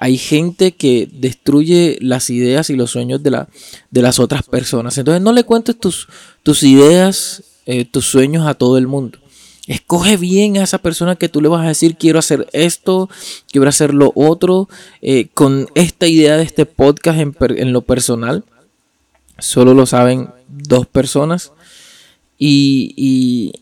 hay 0.00 0.16
gente 0.16 0.72
que 0.72 1.08
destruye 1.12 1.98
las 2.00 2.30
ideas 2.30 2.70
y 2.70 2.76
los 2.76 2.92
sueños 2.92 3.22
de, 3.22 3.32
la, 3.32 3.48
de 3.90 4.00
las 4.00 4.20
otras 4.20 4.44
personas. 4.44 4.96
Entonces 4.96 5.20
no 5.20 5.32
le 5.32 5.42
cuentes 5.42 5.78
tus, 5.78 6.08
tus 6.44 6.62
ideas, 6.62 7.42
eh, 7.66 7.84
tus 7.84 8.06
sueños 8.06 8.46
a 8.46 8.54
todo 8.54 8.78
el 8.78 8.86
mundo. 8.86 9.18
Escoge 9.66 10.16
bien 10.16 10.56
a 10.56 10.62
esa 10.62 10.78
persona 10.78 11.16
que 11.16 11.28
tú 11.28 11.42
le 11.42 11.48
vas 11.48 11.64
a 11.64 11.68
decir, 11.68 11.96
quiero 11.96 12.20
hacer 12.20 12.48
esto, 12.52 13.10
quiero 13.50 13.68
hacer 13.68 13.92
lo 13.92 14.12
otro. 14.14 14.68
Eh, 15.02 15.26
con 15.34 15.68
esta 15.74 16.06
idea 16.06 16.36
de 16.36 16.44
este 16.44 16.64
podcast 16.64 17.18
en, 17.18 17.36
en 17.56 17.72
lo 17.72 17.82
personal, 17.82 18.44
solo 19.38 19.74
lo 19.74 19.84
saben 19.84 20.30
dos 20.46 20.86
personas. 20.86 21.52
Y, 22.38 22.94
y, 22.96 23.52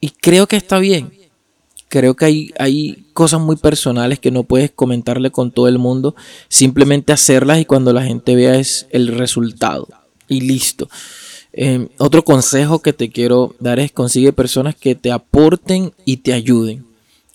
y 0.00 0.10
creo 0.10 0.48
que 0.48 0.56
está 0.56 0.80
bien 0.80 1.23
creo 1.94 2.16
que 2.16 2.24
hay, 2.24 2.50
hay 2.58 3.04
cosas 3.12 3.40
muy 3.40 3.54
personales 3.54 4.18
que 4.18 4.32
no 4.32 4.42
puedes 4.42 4.72
comentarle 4.72 5.30
con 5.30 5.52
todo 5.52 5.68
el 5.68 5.78
mundo, 5.78 6.16
simplemente 6.48 7.12
hacerlas 7.12 7.60
y 7.60 7.66
cuando 7.66 7.92
la 7.92 8.02
gente 8.02 8.34
vea 8.34 8.58
es 8.58 8.88
el 8.90 9.06
resultado 9.16 9.86
y 10.26 10.40
listo. 10.40 10.88
Em, 11.52 11.86
otro 11.98 12.24
consejo 12.24 12.80
que 12.80 12.92
te 12.92 13.10
quiero 13.10 13.54
dar 13.60 13.78
es 13.78 13.92
consigue 13.92 14.32
personas 14.32 14.74
que 14.74 14.96
te 14.96 15.12
aporten 15.12 15.92
y 16.04 16.16
te 16.16 16.32
ayuden. 16.32 16.84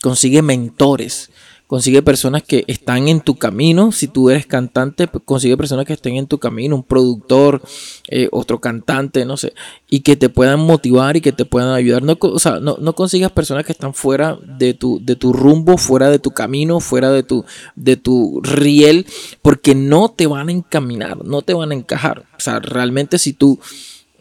Consigue 0.02 0.42
mentores. 0.42 1.30
Consigue 1.70 2.02
personas 2.02 2.42
que 2.42 2.64
están 2.66 3.08
en 3.10 3.22
tu 3.22 3.36
camino. 3.36 3.92
Si 3.92 4.08
tú 4.08 4.32
eres 4.32 4.48
cantante, 4.48 5.06
pues, 5.06 5.24
consigue 5.24 5.56
personas 5.56 5.86
que 5.86 5.94
estén 5.94 6.16
en 6.16 6.26
tu 6.26 6.40
camino, 6.40 6.76
un 6.76 6.82
productor, 6.82 7.62
eh, 8.08 8.28
otro 8.32 8.60
cantante, 8.60 9.24
no 9.24 9.38
sé, 9.38 9.54
y 9.88 10.00
que 10.00 10.16
te 10.16 10.30
puedan 10.30 10.62
motivar 10.62 11.16
y 11.16 11.22
que 11.22 11.32
te 11.32 11.46
puedan 11.46 11.72
ayudar. 11.72 12.02
No, 12.02 12.18
o 12.20 12.40
sea, 12.40 12.60
no, 12.60 12.78
no 12.82 12.94
consigas 12.96 13.32
personas 13.32 13.66
que 13.66 13.72
están 13.72 13.94
fuera 13.94 14.40
de 14.58 14.74
tu, 14.74 15.00
de 15.06 15.16
tu 15.16 15.32
rumbo, 15.32 15.78
fuera 15.78 16.10
de 16.10 16.18
tu 16.18 16.32
camino, 16.32 16.80
fuera 16.80 17.12
de 17.12 17.22
tu, 17.22 17.46
de 17.76 17.98
tu 17.98 18.42
riel, 18.42 19.06
porque 19.44 19.76
no 19.76 20.10
te 20.10 20.26
van 20.26 20.50
a 20.50 20.54
encaminar, 20.54 21.24
no 21.24 21.44
te 21.44 21.54
van 21.54 21.72
a 21.72 21.76
encajar. 21.76 22.26
O 22.36 22.40
sea, 22.40 22.58
realmente 22.62 23.20
si 23.20 23.34
tú 23.34 23.60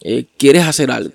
eh, 0.02 0.26
quieres 0.36 0.64
hacer 0.66 0.90
algo, 0.90 1.14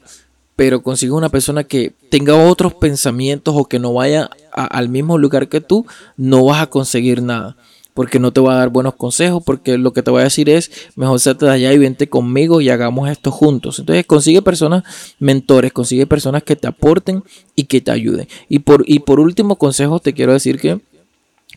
pero 0.55 0.83
consigues 0.83 1.13
una 1.13 1.29
persona 1.29 1.63
que 1.63 1.93
tenga 2.09 2.35
otros 2.35 2.73
pensamientos 2.75 3.55
o 3.57 3.65
que 3.65 3.79
no 3.79 3.93
vaya 3.93 4.29
al 4.51 4.89
mismo 4.89 5.17
lugar 5.17 5.47
que 5.47 5.61
tú, 5.61 5.85
no 6.15 6.45
vas 6.45 6.61
a 6.61 6.67
conseguir 6.67 7.21
nada. 7.21 7.57
Porque 7.95 8.17
no 8.17 8.33
te 8.33 8.41
va 8.41 8.53
a 8.53 8.57
dar 8.57 8.69
buenos 8.69 8.95
consejos, 8.95 9.43
porque 9.45 9.77
lo 9.77 9.93
que 9.93 10.01
te 10.01 10.09
voy 10.09 10.21
a 10.21 10.23
decir 10.23 10.49
es, 10.49 10.71
mejor 10.95 11.19
sete 11.19 11.45
de 11.45 11.51
allá 11.51 11.73
y 11.73 11.77
vente 11.77 12.09
conmigo 12.09 12.59
y 12.59 12.69
hagamos 12.69 13.07
esto 13.07 13.29
juntos. 13.29 13.77
Entonces 13.77 14.05
consigue 14.07 14.41
personas, 14.41 14.83
mentores, 15.19 15.71
consigue 15.73 16.07
personas 16.07 16.41
que 16.41 16.55
te 16.55 16.67
aporten 16.67 17.23
y 17.55 17.65
que 17.65 17.81
te 17.81 17.91
ayuden. 17.91 18.27
Y 18.49 18.59
por, 18.59 18.83
y 18.87 18.99
por 18.99 19.19
último 19.19 19.57
consejo 19.57 19.99
te 19.99 20.13
quiero 20.13 20.33
decir 20.33 20.59
que 20.59 20.81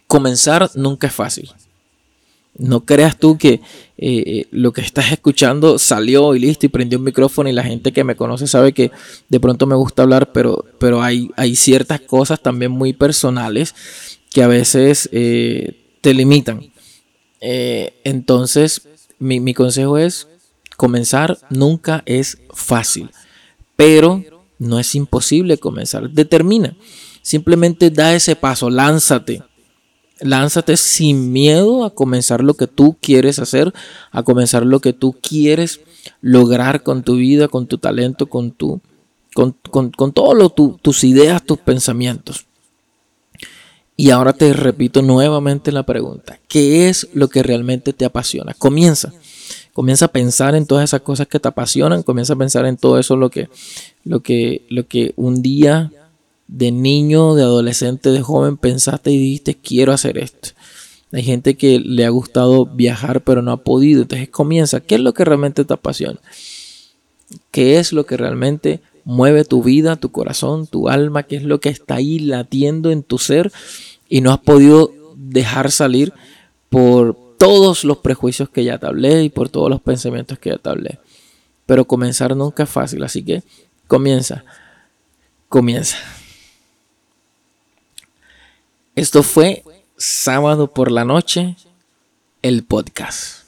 comenzar 0.07 0.71
nunca 0.75 1.07
es 1.07 1.15
fácil. 1.15 1.51
No 2.59 2.87
creas 2.87 3.19
tú 3.19 3.37
que 3.37 3.55
eh, 3.55 3.61
eh, 3.99 4.47
lo 4.51 4.73
que 4.73 4.81
estás 4.81 5.13
escuchando 5.13 5.79
salió 5.79 6.35
y 6.35 6.39
listo 6.39 6.65
y 6.65 6.71
prendió 6.71 6.99
un 6.99 7.05
micrófono 7.05 7.49
y 7.49 7.53
la 7.53 7.63
gente 7.63 7.93
que 7.93 8.05
me 8.05 8.17
conoce 8.17 8.47
sabe 8.47 8.73
que 8.73 8.91
de 9.29 9.41
pronto 9.41 9.67
me 9.67 9.75
gusta 9.75 10.03
hablar, 10.03 10.33
pero, 10.33 10.65
pero 10.79 11.03
hay, 11.03 11.31
hay 11.37 11.55
ciertas 11.55 12.01
cosas 12.01 12.41
también 12.41 12.73
muy 12.73 12.95
personales 12.95 13.75
que 14.31 14.43
a 14.43 14.49
veces 14.49 15.09
eh, 15.13 15.99
te 16.01 16.15
limitan. 16.15 16.73
entonces, 17.41 18.89
mi, 19.19 19.39
mi 19.41 19.53
consejo 19.53 19.99
es, 19.99 20.29
comenzar 20.77 21.39
nunca 21.51 22.03
es 22.07 22.39
fácil, 22.55 23.11
pero 23.77 24.23
no 24.59 24.79
es 24.79 24.95
imposible 24.95 25.59
comenzar. 25.59 26.11
Determina, 26.11 26.75
simplemente 27.21 27.91
da 27.91 28.15
ese 28.15 28.35
paso, 28.35 28.71
lánzate 28.71 29.43
Lánzate 30.21 30.77
sin 30.77 31.33
miedo 31.33 31.85
a 31.85 31.95
comenzar 31.95 32.43
lo 32.43 32.55
que 32.55 32.67
tú 32.67 32.97
quieres 33.01 33.39
hacer, 33.39 33.73
a 34.11 34.23
comenzar 34.23 34.65
lo 34.65 34.81
que 34.81 34.93
tú 34.93 35.15
quieres 35.21 35.81
lograr 36.21 36.83
con 36.83 37.03
tu 37.03 37.17
vida, 37.17 37.49
con 37.49 37.67
tu 37.67 37.79
talento, 37.79 38.27
con 38.27 38.51
tu, 38.51 38.81
con, 39.35 39.53
con, 39.71 40.13
todo 40.13 40.49
tus 40.51 41.05
ideas, 41.05 41.45
tus 41.45 41.59
pensamientos. 41.59 42.47
Y 43.97 44.11
ahora 44.11 44.33
te 44.33 44.53
repito 44.53 45.03
nuevamente 45.03 45.73
la 45.73 45.85
pregunta, 45.85 46.39
¿qué 46.49 46.89
es 46.89 47.09
lo 47.15 47.29
que 47.29 47.43
realmente 47.43 47.93
te 47.93 48.05
apasiona? 48.05 48.55
Comienza, 48.55 49.13
comienza 49.73 50.07
a 50.07 50.13
pensar 50.13 50.55
en 50.55 50.67
todas 50.67 50.85
esas 50.85 51.01
cosas 51.01 51.29
que 51.29 51.41
te 51.41 51.49
apasionan, 51.49 52.03
comienza 52.03 52.35
a 52.35 52.37
pensar 52.37 52.67
en 52.67 52.77
todo 52.77 52.99
eso 52.99 53.17
lo 53.17 53.31
que, 53.31 53.49
lo 54.05 54.21
que, 54.21 54.67
lo 54.69 54.87
que 54.87 55.15
un 55.17 55.41
día 55.41 55.91
de 56.49 56.71
niño, 56.73 57.35
de 57.35 57.43
adolescente, 57.43 58.11
de 58.11 58.23
joven 58.23 58.57
pensaste 58.57 59.11
y 59.11 59.19
dijiste 59.19 59.57
quiero 59.57 59.93
hacer 59.93 60.19
esto. 60.19 60.51
Hay 61.13 61.23
gente 61.23 61.57
que 61.57 61.81
le 61.81 62.05
ha 62.05 62.11
gustado 62.11 62.67
viajar 62.67 63.23
pero 63.23 63.43
no 63.43 63.53
ha 63.53 63.57
podido. 63.59 64.03
Entonces 64.03 64.29
comienza. 64.29 64.81
¿Qué 64.81 64.97
es 64.97 65.01
lo 65.01 65.15
que 65.15 65.25
realmente 65.25 65.65
te 65.65 65.75
apasiona? 65.75 66.21
¿Qué 67.51 67.79
es 67.79 67.93
lo 67.93 68.07
que 68.07 68.17
realmente 68.17 68.81
mueve 69.05 69.45
tu 69.45 69.63
vida, 69.63 69.97
tu 69.97 70.11
corazón, 70.11 70.67
tu 70.67 70.89
alma? 70.89 71.23
¿Qué 71.25 71.37
es 71.37 71.43
lo 71.43 71.61
que 71.61 71.69
está 71.69 71.97
ahí 71.97 72.19
latiendo 72.19 72.91
en 72.91 73.03
tu 73.03 73.19
ser 73.19 73.53
y 74.09 74.21
no 74.21 74.33
has 74.33 74.39
podido 74.39 74.93
dejar 75.17 75.71
salir 75.71 76.13
por 76.69 77.17
todos 77.39 77.85
los 77.85 77.99
prejuicios 77.99 78.49
que 78.49 78.65
ya 78.65 78.79
te 78.79 78.87
hablé 78.87 79.25
y 79.25 79.31
por 79.31 79.49
todos 79.49 79.71
los 79.71 79.81
pensamientos 79.81 80.39
que 80.39 80.51
ya 80.51 80.59
te 80.59 80.69
hablé? 80.69 80.99
Pero 81.67 81.87
comenzar 81.87 82.37
nunca 82.37 82.65
es 82.65 82.71
fácil, 82.71 83.03
así 83.03 83.25
que 83.25 83.43
comienza. 83.87 84.45
Comienza. 85.49 85.97
Esto 88.97 89.23
fue 89.23 89.63
sábado 89.99 90.69
por 90.69 90.91
la 90.91 91.05
noche, 91.05 91.55
el 92.41 92.65
podcast. 92.65 93.45